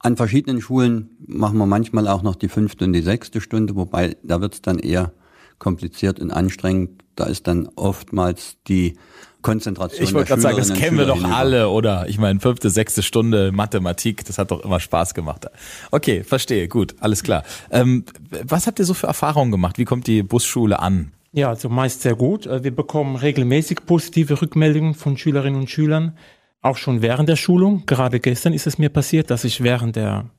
an 0.03 0.17
verschiedenen 0.17 0.61
Schulen 0.61 1.11
machen 1.27 1.59
wir 1.59 1.67
manchmal 1.67 2.09
auch 2.09 2.23
noch 2.23 2.35
die 2.35 2.49
fünfte 2.49 2.85
und 2.85 2.93
die 2.93 3.03
sechste 3.03 3.41
Stunde, 3.41 3.77
wobei 3.77 4.17
da 4.23 4.41
wird 4.41 4.55
es 4.55 4.63
dann 4.63 4.79
eher 4.79 5.13
kompliziert 5.59 6.19
und 6.19 6.33
anstrengend. 6.33 7.03
Da 7.15 7.25
ist 7.25 7.47
dann 7.47 7.69
oftmals 7.77 8.57
die 8.67 8.97
Konzentration. 9.43 10.03
Ich 10.03 10.13
wollte 10.13 10.29
gerade 10.29 10.43
sagen, 10.43 10.57
das 10.57 10.73
kennen 10.73 10.99
wir 10.99 11.07
doch 11.07 11.17
hinüber. 11.17 11.37
alle, 11.37 11.69
oder? 11.69 12.09
Ich 12.09 12.19
meine, 12.19 12.41
fünfte, 12.41 12.71
sechste 12.71 13.03
Stunde 13.03 13.53
Mathematik, 13.53 14.25
das 14.25 14.39
hat 14.39 14.51
doch 14.51 14.65
immer 14.65 14.81
Spaß 14.81 15.15
gemacht. 15.15 15.47
Okay, 15.91 16.25
verstehe, 16.25 16.69
gut, 16.69 16.97
alles 17.01 17.23
klar. 17.23 17.45
Ähm, 17.71 18.05
was 18.45 18.67
habt 18.67 18.79
ihr 18.81 18.85
so 18.85 18.95
für 18.95 19.07
Erfahrungen 19.07 19.53
gemacht? 19.53 19.79
Wie 19.79 19.85
kommt 19.85 20.07
die 20.07 20.23
Busschule 20.23 20.81
an? 20.81 21.13
Ja, 21.33 21.49
also 21.49 21.69
meist 21.69 22.03
sehr 22.03 22.15
gut. 22.15 22.47
Äh, 22.47 22.65
wir 22.65 22.75
bekommen 22.75 23.17
regelmäßig 23.17 23.87
positive 23.87 24.41
Rückmeldungen 24.41 24.95
von 24.95 25.17
Schülerinnen 25.17 25.61
und 25.61 25.71
Schülern 25.71 26.17
auch 26.63 26.77
schon 26.77 27.03
während 27.03 27.29
der 27.29 27.37
Schulung. 27.37 27.85
Gerade 27.87 28.21
gestern 28.21 28.55
ist 28.55 28.67
es 28.67 28.79
mir 28.79 28.89
passiert, 28.89 29.31
dass 29.31 29.45
ich 29.45 29.63
während 29.63 29.97
der 29.97 30.31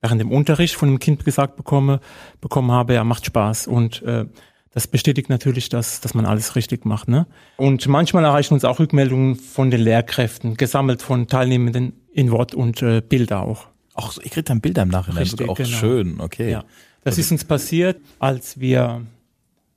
während 0.00 0.20
dem 0.20 0.30
Unterricht 0.30 0.76
von 0.76 0.88
dem 0.88 0.98
Kind 1.00 1.24
gesagt 1.24 1.56
bekomme, 1.56 2.00
bekommen 2.40 2.70
habe, 2.70 2.94
ja, 2.94 3.04
macht 3.04 3.26
Spaß. 3.26 3.66
Und 3.66 4.02
äh, 4.02 4.26
das 4.70 4.86
bestätigt 4.86 5.28
natürlich, 5.28 5.68
dass, 5.68 6.00
dass 6.00 6.14
man 6.14 6.24
alles 6.24 6.54
richtig 6.54 6.84
macht. 6.84 7.08
Ne? 7.08 7.26
Und 7.56 7.86
manchmal 7.88 8.24
erreichen 8.24 8.54
uns 8.54 8.64
auch 8.64 8.78
Rückmeldungen 8.78 9.36
von 9.36 9.70
den 9.70 9.80
Lehrkräften, 9.80 10.56
gesammelt 10.56 11.02
von 11.02 11.26
Teilnehmenden 11.26 11.94
in 12.12 12.30
Wort 12.30 12.54
und 12.54 12.82
äh, 12.82 13.00
Bilder 13.00 13.42
auch. 13.42 13.66
Auch 13.94 14.16
ihr 14.18 14.30
kriegt 14.30 14.48
dann 14.50 14.60
Bilder 14.60 14.82
im 14.82 14.90
Nachhinein, 14.90 15.24
richtig, 15.24 15.48
auch 15.48 15.56
genau. 15.56 15.68
schön, 15.68 16.20
okay. 16.20 16.50
Ja. 16.52 16.64
Das 17.02 17.14
also, 17.14 17.20
ist 17.22 17.32
uns 17.32 17.44
passiert, 17.44 18.00
als 18.20 18.60
wir 18.60 19.02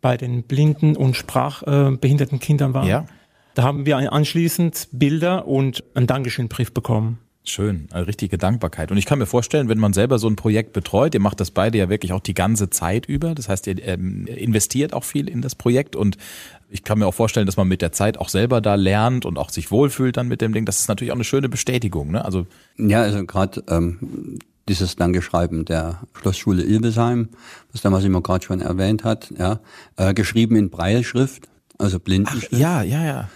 bei 0.01 0.17
den 0.17 0.43
blinden 0.43 0.95
und 0.95 1.15
sprachbehinderten 1.15 2.39
Kindern 2.39 2.73
waren. 2.73 2.87
Ja. 2.87 3.05
Da 3.53 3.63
haben 3.63 3.85
wir 3.85 3.97
anschließend 3.97 4.87
Bilder 4.91 5.47
und 5.47 5.83
einen 5.93 6.07
Dankeschönbrief 6.07 6.73
bekommen. 6.73 7.19
Schön, 7.43 7.87
eine 7.91 8.05
richtige 8.05 8.37
Dankbarkeit. 8.37 8.91
Und 8.91 8.97
ich 8.97 9.07
kann 9.07 9.17
mir 9.17 9.25
vorstellen, 9.25 9.67
wenn 9.67 9.79
man 9.79 9.93
selber 9.93 10.19
so 10.19 10.27
ein 10.27 10.35
Projekt 10.35 10.73
betreut, 10.73 11.15
ihr 11.15 11.19
macht 11.19 11.39
das 11.39 11.49
beide 11.49 11.79
ja 11.79 11.89
wirklich 11.89 12.13
auch 12.13 12.19
die 12.19 12.35
ganze 12.35 12.69
Zeit 12.69 13.07
über. 13.07 13.33
Das 13.33 13.49
heißt, 13.49 13.65
ihr 13.65 13.83
ähm, 13.83 14.27
investiert 14.27 14.93
auch 14.93 15.03
viel 15.03 15.27
in 15.27 15.41
das 15.41 15.55
Projekt 15.55 15.95
und 15.95 16.17
ich 16.69 16.83
kann 16.83 16.99
mir 16.99 17.07
auch 17.07 17.15
vorstellen, 17.15 17.47
dass 17.47 17.57
man 17.57 17.67
mit 17.67 17.81
der 17.81 17.91
Zeit 17.91 18.19
auch 18.19 18.29
selber 18.29 18.61
da 18.61 18.75
lernt 18.75 19.25
und 19.25 19.39
auch 19.39 19.49
sich 19.49 19.71
wohlfühlt 19.71 20.17
dann 20.17 20.27
mit 20.27 20.39
dem 20.39 20.53
Ding. 20.53 20.65
Das 20.65 20.79
ist 20.79 20.87
natürlich 20.87 21.11
auch 21.11 21.15
eine 21.15 21.23
schöne 21.23 21.49
Bestätigung. 21.49 22.11
Ne? 22.11 22.23
Also 22.23 22.45
ja, 22.77 23.01
also 23.01 23.25
gerade 23.25 23.63
ähm, 23.67 24.37
dieses 24.69 24.95
Dankeschreiben 24.95 25.65
der 25.65 26.03
Schlossschule 26.13 26.63
Ilbesheim, 26.63 27.29
was 27.71 27.81
damals 27.81 28.03
immer 28.03 28.21
gerade 28.21 28.45
schon 28.45 28.61
erwähnt 28.61 29.03
hat, 29.03 29.33
ja, 29.37 29.59
äh, 29.97 30.13
geschrieben 30.13 30.55
in 30.55 30.69
Breilschrift, 30.69 31.49
also 31.79 31.99
Blindenschrift. 31.99 32.53
Ach, 32.53 32.57
ja, 32.57 32.83
ja, 32.83 33.03
ja 33.03 33.29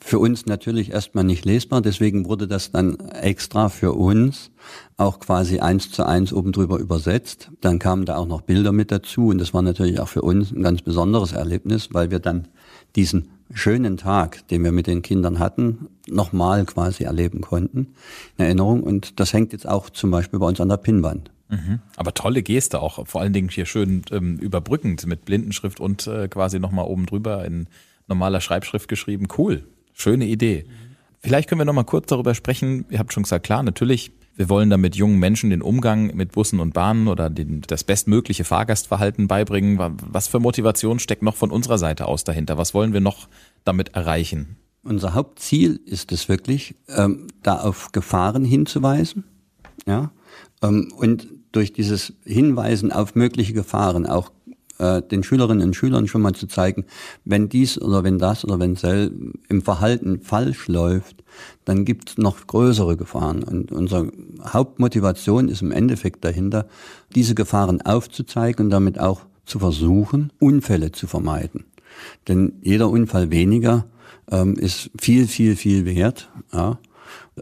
für 0.00 0.18
uns 0.18 0.46
natürlich 0.46 0.90
erstmal 0.92 1.24
nicht 1.24 1.44
lesbar, 1.44 1.80
deswegen 1.80 2.26
wurde 2.26 2.46
das 2.46 2.70
dann 2.70 2.98
extra 3.10 3.68
für 3.68 3.92
uns 3.92 4.50
auch 4.96 5.20
quasi 5.20 5.60
eins 5.60 5.90
zu 5.90 6.04
eins 6.04 6.32
oben 6.32 6.52
drüber 6.52 6.78
übersetzt. 6.78 7.50
Dann 7.60 7.78
kamen 7.78 8.04
da 8.04 8.16
auch 8.16 8.26
noch 8.26 8.42
Bilder 8.42 8.72
mit 8.72 8.92
dazu 8.92 9.28
und 9.28 9.38
das 9.38 9.54
war 9.54 9.62
natürlich 9.62 10.00
auch 10.00 10.08
für 10.08 10.22
uns 10.22 10.52
ein 10.52 10.62
ganz 10.62 10.82
besonderes 10.82 11.32
Erlebnis, 11.32 11.88
weil 11.92 12.10
wir 12.10 12.18
dann 12.18 12.48
diesen 12.96 13.30
schönen 13.52 13.96
Tag, 13.96 14.46
den 14.48 14.62
wir 14.62 14.72
mit 14.72 14.86
den 14.86 15.02
Kindern 15.02 15.38
hatten, 15.38 15.88
nochmal 16.08 16.64
quasi 16.64 17.04
erleben 17.04 17.40
konnten 17.40 17.94
in 18.36 18.44
Erinnerung. 18.44 18.82
Und 18.82 19.18
das 19.20 19.32
hängt 19.32 19.52
jetzt 19.52 19.68
auch 19.68 19.90
zum 19.90 20.10
Beispiel 20.10 20.38
bei 20.38 20.46
uns 20.46 20.60
an 20.60 20.68
der 20.68 20.76
Pinnwand. 20.76 21.30
Mhm. 21.48 21.80
Aber 21.96 22.14
tolle 22.14 22.42
Geste 22.42 22.80
auch, 22.80 23.06
vor 23.06 23.20
allen 23.20 23.32
Dingen 23.32 23.48
hier 23.48 23.66
schön 23.66 24.02
ähm, 24.12 24.36
überbrückend 24.38 25.04
mit 25.06 25.24
Blindenschrift 25.24 25.80
und 25.80 26.06
äh, 26.06 26.28
quasi 26.28 26.60
nochmal 26.60 26.86
oben 26.86 27.06
drüber 27.06 27.44
in 27.44 27.66
normaler 28.06 28.40
Schreibschrift 28.40 28.88
geschrieben. 28.88 29.26
Cool, 29.36 29.64
schöne 30.00 30.26
Idee. 30.26 30.64
Vielleicht 31.20 31.48
können 31.48 31.60
wir 31.60 31.66
nochmal 31.66 31.84
kurz 31.84 32.06
darüber 32.06 32.34
sprechen. 32.34 32.86
Ihr 32.90 32.98
habt 32.98 33.12
schon 33.12 33.24
gesagt, 33.24 33.44
klar, 33.44 33.62
natürlich 33.62 34.12
wir 34.40 34.48
wollen 34.48 34.70
damit 34.70 34.96
jungen 34.96 35.18
Menschen 35.18 35.50
den 35.50 35.60
Umgang 35.60 36.16
mit 36.16 36.32
Bussen 36.32 36.60
und 36.60 36.72
Bahnen 36.72 37.08
oder 37.08 37.28
den, 37.28 37.60
das 37.60 37.84
bestmögliche 37.84 38.44
Fahrgastverhalten 38.44 39.28
beibringen. 39.28 39.78
Was 40.10 40.28
für 40.28 40.40
Motivation 40.40 40.98
steckt 40.98 41.22
noch 41.22 41.36
von 41.36 41.50
unserer 41.50 41.76
Seite 41.76 42.06
aus 42.06 42.24
dahinter? 42.24 42.56
Was 42.56 42.72
wollen 42.72 42.94
wir 42.94 43.02
noch 43.02 43.28
damit 43.64 43.90
erreichen? 43.90 44.56
Unser 44.82 45.12
Hauptziel 45.12 45.78
ist 45.84 46.10
es 46.10 46.30
wirklich, 46.30 46.74
ähm, 46.88 47.26
da 47.42 47.60
auf 47.60 47.92
Gefahren 47.92 48.46
hinzuweisen, 48.46 49.24
ja, 49.86 50.10
ähm, 50.62 50.90
und 50.96 51.28
durch 51.52 51.74
dieses 51.74 52.14
Hinweisen 52.24 52.92
auf 52.92 53.14
mögliche 53.14 53.52
Gefahren 53.52 54.06
auch 54.06 54.32
äh, 54.80 55.02
den 55.02 55.22
Schülerinnen 55.22 55.68
und 55.68 55.76
Schülern 55.76 56.08
schon 56.08 56.22
mal 56.22 56.32
zu 56.32 56.46
zeigen, 56.46 56.86
wenn 57.24 57.48
dies 57.48 57.80
oder 57.80 58.02
wenn 58.02 58.18
das 58.18 58.44
oder 58.44 58.58
wenn 58.58 58.76
sel 58.76 59.12
im 59.48 59.62
Verhalten 59.62 60.20
falsch 60.22 60.68
läuft, 60.68 61.22
dann 61.64 61.84
gibt 61.84 62.10
es 62.10 62.18
noch 62.18 62.46
größere 62.46 62.96
Gefahren. 62.96 63.42
Und 63.42 63.70
unsere 63.72 64.10
Hauptmotivation 64.42 65.48
ist 65.48 65.62
im 65.62 65.70
Endeffekt 65.70 66.24
dahinter, 66.24 66.66
diese 67.14 67.34
Gefahren 67.34 67.82
aufzuzeigen 67.82 68.66
und 68.66 68.70
damit 68.70 68.98
auch 68.98 69.20
zu 69.44 69.58
versuchen, 69.58 70.32
Unfälle 70.38 70.92
zu 70.92 71.06
vermeiden. 71.06 71.64
Denn 72.28 72.54
jeder 72.62 72.88
Unfall 72.88 73.30
weniger 73.30 73.86
ähm, 74.30 74.54
ist 74.54 74.90
viel, 74.98 75.26
viel, 75.26 75.56
viel 75.56 75.84
wert. 75.84 76.30
Ja. 76.52 76.78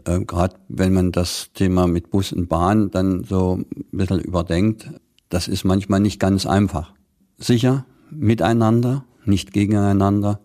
Äh, 0.05 0.19
Gerade 0.25 0.55
wenn 0.67 0.93
man 0.93 1.11
das 1.11 1.51
Thema 1.53 1.87
mit 1.87 2.11
Bus 2.11 2.33
und 2.33 2.49
Bahn 2.49 2.91
dann 2.91 3.23
so 3.23 3.59
ein 3.59 3.85
bisschen 3.91 4.19
überdenkt, 4.19 4.89
das 5.29 5.47
ist 5.47 5.63
manchmal 5.63 5.99
nicht 5.99 6.19
ganz 6.19 6.45
einfach 6.45 6.93
sicher 7.39 7.85
miteinander, 8.11 9.05
nicht 9.25 9.53
gegeneinander 9.53 10.39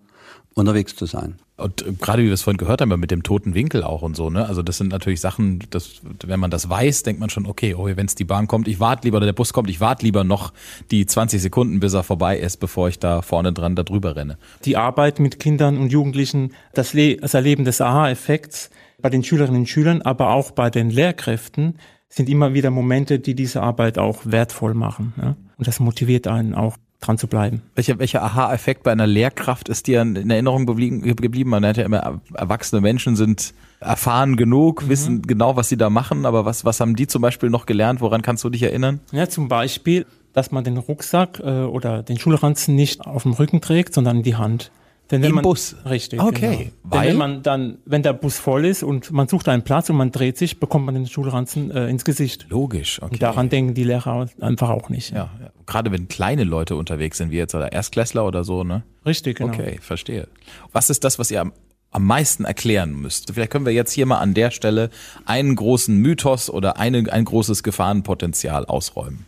unterwegs 0.54 0.94
zu 0.96 1.06
sein. 1.06 1.36
Und 1.56 1.86
äh, 1.86 1.92
gerade 1.92 2.22
wie 2.22 2.26
wir 2.26 2.32
es 2.32 2.42
vorhin 2.42 2.58
gehört 2.58 2.80
haben, 2.80 2.98
mit 2.98 3.10
dem 3.10 3.22
toten 3.22 3.54
Winkel 3.54 3.84
auch 3.84 4.02
und 4.02 4.16
so, 4.16 4.30
ne? 4.30 4.46
Also 4.46 4.62
das 4.62 4.78
sind 4.78 4.90
natürlich 4.90 5.20
Sachen, 5.20 5.60
das, 5.70 6.00
wenn 6.24 6.40
man 6.40 6.50
das 6.50 6.68
weiß, 6.68 7.04
denkt 7.04 7.20
man 7.20 7.30
schon, 7.30 7.46
okay, 7.46 7.74
oh, 7.74 7.86
wenn 7.86 8.06
es 8.06 8.14
die 8.14 8.24
Bahn 8.24 8.48
kommt, 8.48 8.66
ich 8.66 8.80
warte 8.80 9.06
lieber, 9.06 9.18
oder 9.18 9.26
der 9.26 9.34
Bus 9.34 9.52
kommt, 9.52 9.70
ich 9.70 9.80
warte 9.80 10.04
lieber 10.04 10.24
noch 10.24 10.52
die 10.90 11.06
20 11.06 11.40
Sekunden, 11.40 11.80
bis 11.80 11.94
er 11.94 12.02
vorbei 12.02 12.38
ist, 12.38 12.58
bevor 12.58 12.88
ich 12.88 12.98
da 12.98 13.22
vorne 13.22 13.52
dran 13.52 13.76
da 13.76 13.84
drüber 13.84 14.16
renne. 14.16 14.38
Die 14.64 14.76
Arbeit 14.76 15.20
mit 15.20 15.38
Kindern 15.38 15.78
und 15.78 15.92
Jugendlichen, 15.92 16.52
das, 16.72 16.92
Le 16.92 17.16
das 17.16 17.34
Erleben 17.34 17.64
des 17.64 17.80
Aha-Effekts 17.80 18.70
bei 19.00 19.10
den 19.10 19.22
Schülerinnen 19.22 19.60
und 19.60 19.68
Schülern, 19.68 20.02
aber 20.02 20.30
auch 20.30 20.50
bei 20.50 20.70
den 20.70 20.90
Lehrkräften, 20.90 21.78
sind 22.08 22.28
immer 22.28 22.54
wieder 22.54 22.70
Momente, 22.70 23.18
die 23.18 23.34
diese 23.34 23.60
Arbeit 23.62 23.98
auch 23.98 24.20
wertvoll 24.24 24.74
machen. 24.74 25.14
Ne? 25.16 25.36
Und 25.56 25.66
das 25.66 25.80
motiviert 25.80 26.28
einen 26.28 26.54
auch 26.54 26.76
dran 27.00 27.18
zu 27.18 27.26
bleiben. 27.26 27.62
Welcher, 27.74 27.98
welcher 27.98 28.22
Aha-Effekt 28.22 28.82
bei 28.82 28.92
einer 28.92 29.06
Lehrkraft 29.06 29.68
ist 29.68 29.86
dir 29.86 30.02
in 30.02 30.30
Erinnerung 30.30 30.66
geblieben? 30.66 31.50
Man 31.50 31.64
hat 31.66 31.76
ja 31.76 31.84
immer, 31.84 32.20
erwachsene 32.34 32.80
Menschen 32.80 33.16
sind 33.16 33.52
erfahren 33.80 34.36
genug, 34.36 34.84
mhm. 34.84 34.88
wissen 34.88 35.22
genau, 35.22 35.56
was 35.56 35.68
sie 35.68 35.76
da 35.76 35.90
machen, 35.90 36.26
aber 36.26 36.44
was, 36.44 36.64
was 36.64 36.80
haben 36.80 36.96
die 36.96 37.06
zum 37.06 37.22
Beispiel 37.22 37.50
noch 37.50 37.66
gelernt? 37.66 38.00
Woran 38.00 38.22
kannst 38.22 38.42
du 38.44 38.50
dich 38.50 38.62
erinnern? 38.62 39.00
Ja, 39.12 39.28
zum 39.28 39.48
Beispiel, 39.48 40.06
dass 40.32 40.50
man 40.50 40.64
den 40.64 40.78
Rucksack 40.78 41.40
äh, 41.40 41.62
oder 41.62 42.02
den 42.02 42.18
Schulranzen 42.18 42.74
nicht 42.74 43.02
auf 43.02 43.22
dem 43.24 43.32
Rücken 43.32 43.60
trägt, 43.60 43.94
sondern 43.94 44.18
in 44.18 44.22
die 44.22 44.36
Hand. 44.36 44.70
Denn 45.10 45.20
wenn 45.20 45.30
Im 45.30 45.34
man, 45.36 45.42
Bus? 45.42 45.76
Richtig. 45.84 46.20
Okay. 46.20 46.56
Genau. 46.56 46.70
Weil? 46.82 47.08
wenn 47.10 47.16
man 47.16 47.42
dann, 47.42 47.78
wenn 47.84 48.02
der 48.02 48.14
Bus 48.14 48.38
voll 48.38 48.64
ist 48.64 48.82
und 48.82 49.10
man 49.10 49.28
sucht 49.28 49.48
einen 49.48 49.62
Platz 49.62 49.90
und 49.90 49.96
man 49.96 50.10
dreht 50.12 50.38
sich, 50.38 50.58
bekommt 50.58 50.86
man 50.86 50.94
den 50.94 51.06
Schulranzen 51.06 51.70
äh, 51.70 51.88
ins 51.88 52.04
Gesicht. 52.04 52.46
Logisch, 52.48 53.02
okay. 53.02 53.12
Und 53.12 53.22
daran 53.22 53.48
denken 53.50 53.74
die 53.74 53.84
Lehrer 53.84 54.28
einfach 54.40 54.70
auch 54.70 54.88
nicht. 54.88 55.10
Ja, 55.10 55.30
ja. 55.40 55.50
gerade 55.66 55.92
wenn 55.92 56.08
kleine 56.08 56.44
Leute 56.44 56.74
unterwegs 56.76 57.18
sind, 57.18 57.30
wie 57.30 57.36
jetzt 57.36 57.54
oder 57.54 57.72
Erstklässler 57.72 58.26
oder 58.26 58.44
so, 58.44 58.64
ne? 58.64 58.82
Richtig, 59.04 59.38
genau. 59.38 59.52
Okay, 59.52 59.78
verstehe. 59.80 60.26
Was 60.72 60.88
ist 60.88 61.04
das, 61.04 61.18
was 61.18 61.30
ihr 61.30 61.42
am, 61.42 61.52
am 61.90 62.06
meisten 62.06 62.46
erklären 62.46 62.94
müsst? 62.94 63.30
Vielleicht 63.30 63.50
können 63.50 63.66
wir 63.66 63.74
jetzt 63.74 63.92
hier 63.92 64.06
mal 64.06 64.18
an 64.18 64.32
der 64.32 64.50
Stelle 64.50 64.88
einen 65.26 65.54
großen 65.54 65.94
Mythos 65.94 66.48
oder 66.48 66.78
eine, 66.78 67.12
ein 67.12 67.26
großes 67.26 67.62
Gefahrenpotenzial 67.62 68.64
ausräumen. 68.64 69.26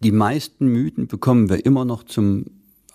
Die 0.00 0.12
meisten 0.12 0.66
Mythen 0.66 1.06
bekommen 1.06 1.48
wir 1.48 1.64
immer 1.64 1.84
noch 1.84 2.02
zum 2.02 2.46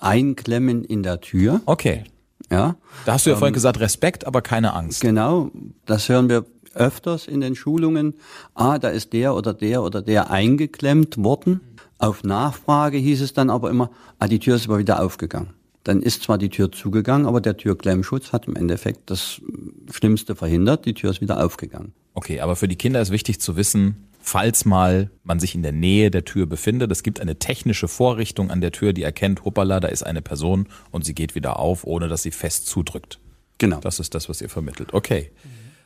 Einklemmen 0.01 0.83
in 0.83 1.03
der 1.03 1.21
Tür. 1.21 1.61
Okay. 1.65 2.03
Ja. 2.49 2.75
Da 3.05 3.13
hast 3.13 3.25
du 3.25 3.29
ja 3.29 3.35
ähm, 3.35 3.39
vorhin 3.39 3.53
gesagt, 3.53 3.79
Respekt, 3.79 4.25
aber 4.25 4.41
keine 4.41 4.73
Angst. 4.73 5.01
Genau, 5.01 5.51
das 5.85 6.09
hören 6.09 6.29
wir 6.29 6.45
öfters 6.73 7.27
in 7.27 7.41
den 7.41 7.55
Schulungen. 7.55 8.15
Ah, 8.53 8.79
da 8.79 8.89
ist 8.89 9.13
der 9.13 9.35
oder 9.35 9.53
der 9.53 9.83
oder 9.83 10.01
der 10.01 10.31
eingeklemmt 10.31 11.17
worden. 11.23 11.61
Auf 11.97 12.23
Nachfrage 12.23 12.97
hieß 12.97 13.21
es 13.21 13.33
dann 13.33 13.49
aber 13.49 13.69
immer, 13.69 13.91
ah, 14.19 14.27
die 14.27 14.39
Tür 14.39 14.55
ist 14.55 14.67
aber 14.67 14.79
wieder 14.79 15.01
aufgegangen. 15.01 15.53
Dann 15.83 16.01
ist 16.01 16.23
zwar 16.23 16.37
die 16.37 16.49
Tür 16.49 16.71
zugegangen, 16.71 17.25
aber 17.25 17.41
der 17.41 17.57
Türklemmschutz 17.57 18.33
hat 18.33 18.47
im 18.47 18.55
Endeffekt 18.55 19.09
das 19.09 19.41
Schlimmste 19.91 20.35
verhindert. 20.35 20.85
Die 20.85 20.93
Tür 20.93 21.09
ist 21.09 21.21
wieder 21.21 21.43
aufgegangen. 21.43 21.93
Okay, 22.13 22.39
aber 22.39 22.55
für 22.55 22.67
die 22.67 22.75
Kinder 22.75 23.01
ist 23.01 23.11
wichtig 23.11 23.39
zu 23.39 23.55
wissen, 23.55 24.07
falls 24.21 24.65
mal 24.65 25.09
man 25.23 25.39
sich 25.39 25.55
in 25.55 25.63
der 25.63 25.71
Nähe 25.71 26.11
der 26.11 26.25
Tür 26.25 26.45
befindet. 26.45 26.91
Es 26.91 27.03
gibt 27.03 27.19
eine 27.19 27.37
technische 27.37 27.87
Vorrichtung 27.87 28.51
an 28.51 28.61
der 28.61 28.71
Tür, 28.71 28.93
die 28.93 29.03
erkennt, 29.03 29.43
hoppala, 29.43 29.79
da 29.79 29.87
ist 29.87 30.03
eine 30.03 30.21
Person 30.21 30.67
und 30.91 31.05
sie 31.05 31.13
geht 31.13 31.35
wieder 31.35 31.59
auf, 31.59 31.83
ohne 31.83 32.07
dass 32.07 32.21
sie 32.21 32.31
fest 32.31 32.67
zudrückt. 32.67 33.19
Genau. 33.57 33.79
Das 33.79 33.99
ist 33.99 34.15
das, 34.15 34.29
was 34.29 34.41
ihr 34.41 34.49
vermittelt. 34.49 34.93
Okay. 34.93 35.31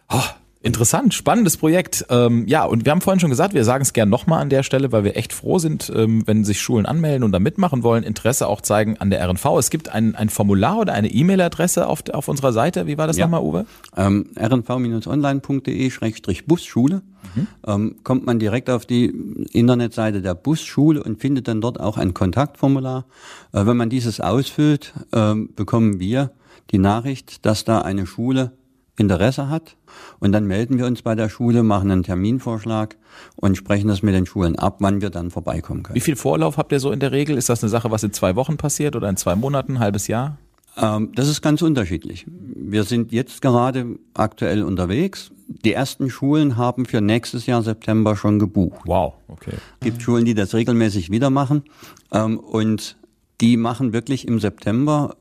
Oh, 0.09 0.21
Interessant, 0.61 1.13
spannendes 1.13 1.57
Projekt. 1.57 2.05
Ähm, 2.09 2.47
ja, 2.47 2.63
und 2.65 2.85
wir 2.85 2.91
haben 2.91 3.01
vorhin 3.01 3.19
schon 3.19 3.29
gesagt, 3.29 3.53
wir 3.53 3.63
sagen 3.63 3.83
es 3.83 3.93
gern 3.93 4.09
nochmal 4.09 4.41
an 4.41 4.49
der 4.49 4.63
Stelle, 4.63 4.91
weil 4.91 5.03
wir 5.03 5.15
echt 5.15 5.31
froh 5.31 5.59
sind, 5.59 5.93
ähm, 5.95 6.23
wenn 6.25 6.43
sich 6.43 6.59
Schulen 6.59 6.87
anmelden 6.87 7.23
und 7.23 7.31
da 7.31 7.39
mitmachen 7.39 7.83
wollen, 7.83 8.03
Interesse 8.03 8.47
auch 8.47 8.61
zeigen 8.61 8.97
an 8.97 9.11
der 9.11 9.23
RNV. 9.27 9.45
Es 9.59 9.69
gibt 9.69 9.89
ein, 9.89 10.15
ein 10.15 10.29
Formular 10.29 10.79
oder 10.79 10.93
eine 10.93 11.09
E-Mail-Adresse 11.09 11.87
auf, 11.87 12.01
auf 12.11 12.27
unserer 12.27 12.51
Seite. 12.51 12.87
Wie 12.87 12.97
war 12.97 13.05
das 13.05 13.17
ja. 13.17 13.25
nochmal, 13.25 13.43
Uwe? 13.43 13.67
Ähm, 13.95 14.31
rnv-online.de-busschule. 14.35 17.03
Mhm. 17.35 17.47
Ähm, 17.67 17.97
kommt 18.03 18.25
man 18.25 18.39
direkt 18.39 18.71
auf 18.71 18.87
die 18.87 19.13
Internetseite 19.51 20.23
der 20.23 20.33
Busschule 20.33 21.03
und 21.03 21.21
findet 21.21 21.47
dann 21.47 21.61
dort 21.61 21.79
auch 21.79 21.97
ein 21.97 22.15
Kontaktformular. 22.15 23.05
Äh, 23.51 23.67
wenn 23.67 23.77
man 23.77 23.91
dieses 23.91 24.19
ausfüllt, 24.19 24.95
äh, 25.11 25.35
bekommen 25.55 25.99
wir 25.99 26.31
die 26.71 26.79
Nachricht, 26.79 27.45
dass 27.45 27.65
da 27.65 27.81
eine 27.81 28.07
Schule 28.07 28.53
Interesse 28.97 29.49
hat. 29.49 29.75
Und 30.19 30.31
dann 30.31 30.45
melden 30.45 30.77
wir 30.77 30.85
uns 30.85 31.01
bei 31.01 31.15
der 31.15 31.29
Schule, 31.29 31.63
machen 31.63 31.91
einen 31.91 32.03
Terminvorschlag 32.03 32.97
und 33.35 33.57
sprechen 33.57 33.87
das 33.87 34.03
mit 34.03 34.13
den 34.13 34.25
Schulen 34.25 34.57
ab, 34.57 34.77
wann 34.79 35.01
wir 35.01 35.09
dann 35.09 35.31
vorbeikommen 35.31 35.83
können. 35.83 35.95
Wie 35.95 36.01
viel 36.01 36.15
Vorlauf 36.15 36.57
habt 36.57 36.71
ihr 36.71 36.79
so 36.79 36.91
in 36.91 36.99
der 36.99 37.11
Regel? 37.11 37.37
Ist 37.37 37.49
das 37.49 37.63
eine 37.63 37.69
Sache, 37.69 37.91
was 37.91 38.03
in 38.03 38.13
zwei 38.13 38.35
Wochen 38.35 38.57
passiert 38.57 38.95
oder 38.95 39.09
in 39.09 39.17
zwei 39.17 39.35
Monaten, 39.35 39.73
ein 39.73 39.79
halbes 39.79 40.07
Jahr? 40.07 40.37
Ähm, 40.77 41.11
das 41.15 41.27
ist 41.27 41.41
ganz 41.41 41.61
unterschiedlich. 41.61 42.25
Wir 42.27 42.83
sind 42.83 43.11
jetzt 43.11 43.41
gerade 43.41 43.97
aktuell 44.13 44.63
unterwegs. 44.63 45.31
Die 45.47 45.73
ersten 45.73 46.09
Schulen 46.09 46.57
haben 46.57 46.85
für 46.85 47.01
nächstes 47.01 47.45
Jahr 47.45 47.61
September 47.61 48.15
schon 48.15 48.39
gebucht. 48.39 48.81
Wow, 48.85 49.13
okay. 49.27 49.53
Es 49.79 49.85
gibt 49.85 50.01
Schulen, 50.01 50.25
die 50.25 50.33
das 50.33 50.53
regelmäßig 50.53 51.11
wieder 51.11 51.29
machen. 51.29 51.63
Ähm, 52.11 52.39
und 52.39 52.97
die 53.41 53.57
machen 53.57 53.93
wirklich 53.93 54.27
im 54.27 54.39
September 54.39 55.15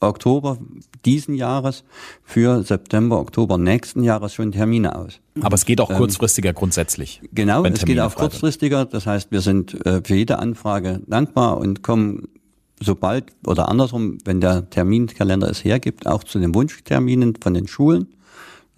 Oktober 0.00 0.58
diesen 1.04 1.34
Jahres 1.34 1.84
für 2.24 2.62
September, 2.62 3.20
Oktober 3.20 3.58
nächsten 3.58 4.02
Jahres 4.02 4.34
schon 4.34 4.52
Termine 4.52 4.96
aus. 4.96 5.20
Aber 5.40 5.54
es 5.54 5.64
geht 5.64 5.80
auch 5.80 5.90
ähm, 5.90 5.96
kurzfristiger 5.96 6.50
ähm, 6.50 6.54
grundsätzlich. 6.54 7.20
Genau, 7.32 7.64
es 7.64 7.84
geht 7.84 8.00
auch 8.00 8.14
kurzfristiger. 8.14 8.86
Das 8.86 9.06
heißt, 9.06 9.30
wir 9.30 9.40
sind 9.40 9.84
äh, 9.86 10.00
für 10.04 10.14
jede 10.14 10.38
Anfrage 10.38 11.00
dankbar 11.06 11.58
und 11.58 11.82
kommen 11.82 12.28
sobald 12.82 13.32
oder 13.46 13.68
andersrum, 13.68 14.18
wenn 14.24 14.40
der 14.40 14.68
Terminkalender 14.70 15.50
es 15.50 15.64
hergibt, 15.64 16.06
auch 16.06 16.24
zu 16.24 16.38
den 16.38 16.54
Wunschterminen 16.54 17.36
von 17.40 17.54
den 17.54 17.68
Schulen. 17.68 18.08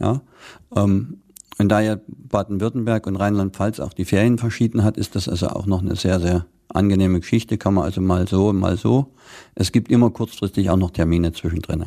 Ja, 0.01 0.23
ähm, 0.75 1.19
und 1.59 1.69
da 1.69 1.81
ja 1.81 1.99
Baden-Württemberg 2.09 3.07
und 3.07 3.17
Rheinland-Pfalz 3.17 3.79
auch 3.79 3.93
die 3.93 4.05
Ferien 4.05 4.39
verschieden 4.39 4.83
hat, 4.83 4.97
ist 4.97 5.15
das 5.15 5.29
also 5.29 5.49
auch 5.49 5.67
noch 5.67 5.81
eine 5.81 5.95
sehr, 5.95 6.19
sehr 6.19 6.47
angenehme 6.73 7.21
Geschichte, 7.21 7.59
kann 7.59 7.75
man 7.75 7.85
also 7.85 8.01
mal 8.01 8.27
so, 8.27 8.53
mal 8.53 8.77
so. 8.77 9.15
Es 9.55 9.73
gibt 9.73 9.91
immer 9.91 10.11
kurzfristig 10.11 10.71
auch 10.71 10.77
noch 10.77 10.91
Termine 10.91 11.33
zwischendrin. 11.33 11.87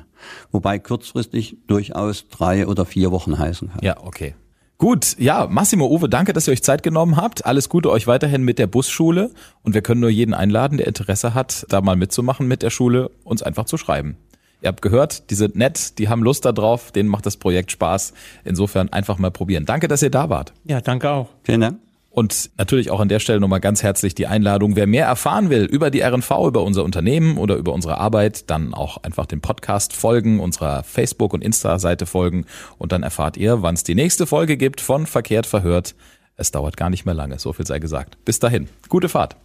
Wobei 0.52 0.80
kurzfristig 0.80 1.58
durchaus 1.68 2.28
drei 2.30 2.68
oder 2.68 2.86
vier 2.86 3.12
Wochen 3.12 3.38
heißen 3.38 3.70
kann. 3.70 3.80
Ja, 3.84 3.98
okay. 4.04 4.36
Gut, 4.78 5.16
ja, 5.18 5.48
Massimo, 5.48 5.88
Uwe, 5.88 6.10
danke, 6.10 6.34
dass 6.34 6.48
ihr 6.48 6.52
euch 6.52 6.64
Zeit 6.64 6.84
genommen 6.84 7.16
habt. 7.16 7.46
Alles 7.46 7.70
Gute 7.70 7.90
euch 7.90 8.08
weiterhin 8.08 8.44
mit 8.44 8.60
der 8.60 8.68
Busschule. 8.68 9.32
Und 9.64 9.74
wir 9.74 9.82
können 9.82 10.02
nur 10.02 10.10
jeden 10.10 10.34
einladen, 10.34 10.78
der 10.78 10.88
Interesse 10.88 11.34
hat, 11.34 11.66
da 11.70 11.80
mal 11.80 11.96
mitzumachen 11.96 12.48
mit 12.48 12.62
der 12.62 12.70
Schule, 12.70 13.10
uns 13.24 13.42
einfach 13.42 13.66
zu 13.66 13.78
schreiben. 13.78 14.18
Ihr 14.62 14.68
habt 14.68 14.82
gehört, 14.82 15.30
die 15.30 15.36
sind 15.36 15.56
nett, 15.56 15.98
die 16.00 16.10
haben 16.10 16.24
Lust 16.24 16.44
darauf, 16.44 16.92
denen 16.92 17.08
macht 17.08 17.26
das 17.26 17.38
Projekt 17.38 17.72
Spaß. 17.72 18.14
Insofern 18.44 18.90
einfach 18.90 19.18
mal 19.18 19.32
probieren. 19.32 19.66
Danke, 19.66 19.88
dass 19.88 20.02
ihr 20.02 20.10
da 20.10 20.30
wart. 20.30 20.54
Ja, 20.66 20.82
danke 20.82 21.10
auch. 21.10 21.30
Vielen 21.44 21.62
Dank. 21.62 21.85
Und 22.16 22.52
natürlich 22.58 22.92
auch 22.92 23.02
an 23.02 23.10
der 23.10 23.20
Stelle 23.20 23.42
nochmal 23.42 23.60
ganz 23.60 23.84
herzlich 23.84 24.16
die 24.16 24.26
Einladung, 24.26 24.78
wer 24.78 24.88
mehr 24.88 25.06
erfahren 25.06 25.50
will 25.50 25.66
über 25.66 25.92
die 25.92 26.00
RNV, 26.00 26.32
über 26.48 26.64
unser 26.64 26.86
Unternehmen 26.86 27.38
oder 27.38 27.58
über 27.58 27.74
unsere 27.74 27.98
Arbeit, 27.98 28.50
dann 28.50 28.74
auch 28.74 29.04
einfach 29.04 29.26
dem 29.26 29.42
Podcast 29.42 29.92
folgen, 29.92 30.40
unserer 30.40 30.84
Facebook- 30.84 31.34
und 31.34 31.44
Insta-Seite 31.44 32.06
folgen 32.06 32.46
und 32.78 32.94
dann 32.94 33.04
erfahrt 33.04 33.36
ihr, 33.36 33.64
wann 33.64 33.76
es 33.76 33.84
die 33.84 33.96
nächste 33.96 34.28
Folge 34.28 34.56
gibt 34.56 34.80
von 34.80 35.08
Verkehrt 35.08 35.46
verhört. 35.46 35.94
Es 36.38 36.52
dauert 36.52 36.78
gar 36.78 36.90
nicht 36.90 37.04
mehr 37.04 37.16
lange, 37.16 37.38
so 37.38 37.52
viel 37.52 37.68
sei 37.68 37.80
gesagt. 37.80 38.18
Bis 38.24 38.40
dahin, 38.40 38.70
gute 38.88 39.10
Fahrt. 39.10 39.36